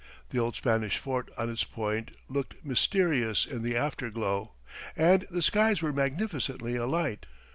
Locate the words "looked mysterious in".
2.27-3.61